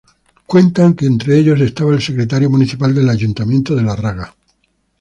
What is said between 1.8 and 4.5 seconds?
el secretario municipal del ayuntamiento de Larraga.